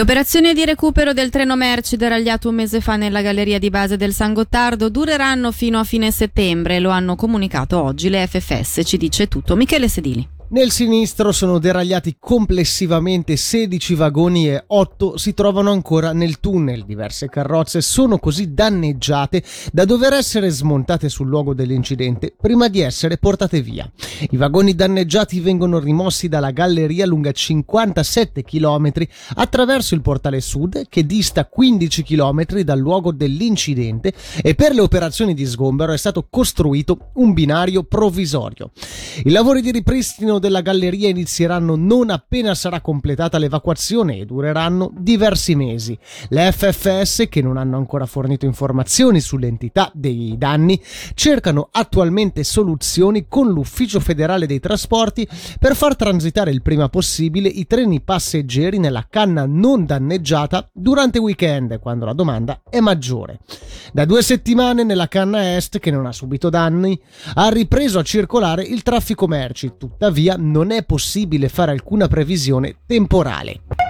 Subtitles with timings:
[0.00, 4.14] Operazioni di recupero del treno merci deragliato un mese fa nella galleria di base del
[4.14, 9.28] San Gottardo dureranno fino a fine settembre, lo hanno comunicato oggi le FFS, ci dice
[9.28, 10.26] tutto Michele Sedili.
[10.52, 16.84] Nel sinistro sono deragliati complessivamente 16 vagoni e 8 si trovano ancora nel tunnel.
[16.84, 23.16] Diverse carrozze sono così danneggiate da dover essere smontate sul luogo dell'incidente prima di essere
[23.16, 23.90] portate via.
[24.30, 28.92] I vagoni danneggiati vengono rimossi dalla galleria lunga 57 km
[29.34, 35.34] attraverso il portale sud che dista 15 km dal luogo dell'incidente e per le operazioni
[35.34, 38.70] di sgombero è stato costruito un binario provvisorio.
[39.24, 45.56] I lavori di ripristino della galleria inizieranno non appena sarà completata l'evacuazione e dureranno diversi
[45.56, 45.98] mesi.
[46.28, 50.80] Le FFS, che non hanno ancora fornito informazioni sull'entità dei danni,
[51.14, 55.26] cercano attualmente soluzioni con l'Ufficio federale dei trasporti
[55.58, 61.78] per far transitare il prima possibile i treni passeggeri nella canna non danneggiata durante weekend,
[61.78, 63.40] quando la domanda è maggiore.
[63.92, 67.00] Da due settimane nella canna est, che non ha subito danni,
[67.34, 73.81] ha ripreso a circolare il traffico merci, tuttavia non è possibile fare alcuna previsione temporale.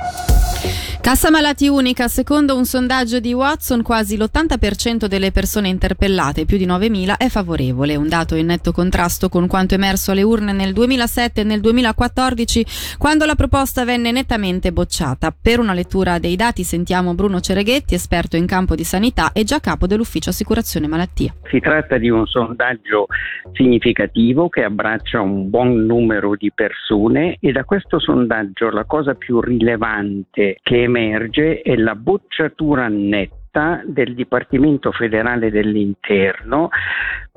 [1.02, 6.64] Cassa malati unica, secondo un sondaggio di Watson, quasi l'80% delle persone interpellate, più di
[6.64, 11.40] 9.000, è favorevole, un dato in netto contrasto con quanto emerso alle urne nel 2007
[11.40, 12.64] e nel 2014,
[12.98, 15.34] quando la proposta venne nettamente bocciata.
[15.38, 19.58] Per una lettura dei dati sentiamo Bruno Cereghetti, esperto in campo di sanità e già
[19.58, 21.34] capo dell'ufficio assicurazione malattia.
[21.50, 23.08] Si tratta di un sondaggio
[23.54, 29.40] significativo che abbraccia un buon numero di persone e da questo sondaggio la cosa più
[29.40, 36.68] rilevante che emerge è la bocciatura netta del Dipartimento federale dell'Interno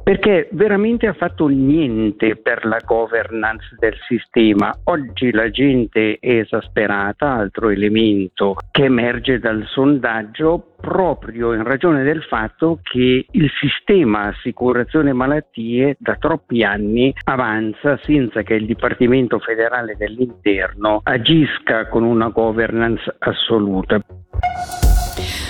[0.05, 4.71] perché veramente ha fatto niente per la governance del sistema.
[4.83, 12.21] Oggi la gente è esasperata, altro elemento che emerge dal sondaggio proprio in ragione del
[12.29, 19.95] fatto che il sistema assicurazione malattie da troppi anni avanza senza che il Dipartimento federale
[19.97, 23.99] dell'Interno agisca con una governance assoluta.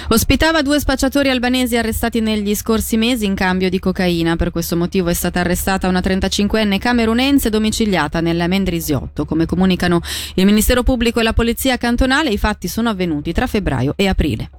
[0.08, 4.38] Ospitava due spacciatori albanesi arrestati negli scorsi mesi in cambio di cocaina.
[4.38, 9.26] Per questo motivo è stata arrestata una 35enne camerunense domiciliata nella Mendrisiotto.
[9.26, 10.00] Come comunicano
[10.36, 14.50] il Ministero Pubblico e la Polizia Cantonale, i fatti sono avvenuti tra febbraio e aprile.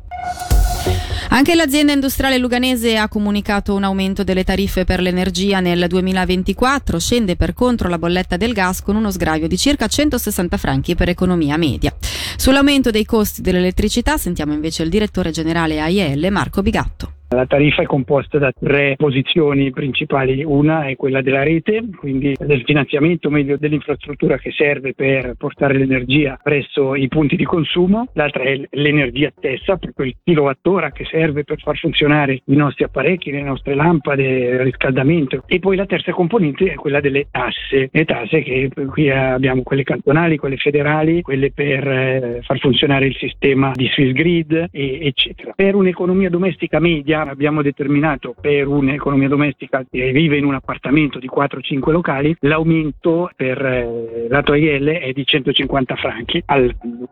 [1.30, 7.36] Anche l'azienda industriale luganese ha comunicato un aumento delle tariffe per l'energia nel 2024, scende
[7.36, 11.56] per contro la bolletta del gas con uno sgravio di circa 160 franchi per economia
[11.56, 11.94] media.
[12.36, 17.16] Sull'aumento dei costi dell'elettricità sentiamo invece il direttore generale AIL Marco Bigatto.
[17.31, 22.62] La tariffa è composta da tre posizioni principali, una è quella della rete, quindi del
[22.62, 28.60] finanziamento meglio dell'infrastruttura che serve per portare l'energia presso i punti di consumo, l'altra è
[28.70, 33.75] l'energia stessa, proprio il kilowattora che serve per far funzionare i nostri apparecchi, le nostre
[33.75, 35.42] lampade, il riscaldamento.
[35.47, 39.82] E poi la terza componente è quella delle tasse, le tasse che qui abbiamo quelle
[39.82, 45.54] cantonali, quelle federali, quelle per eh, far funzionare il sistema di Swiss Grid, eccetera.
[45.56, 51.28] Per un'economia domestica media abbiamo determinato per un'economia domestica che vive in un appartamento di
[51.28, 57.09] 4-5 locali l'aumento per eh, lato AIL è di 150 franchi all'anno.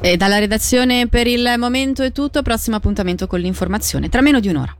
[0.00, 4.48] E dalla redazione per il momento è tutto, prossimo appuntamento con l'informazione tra meno di
[4.48, 4.74] un'ora.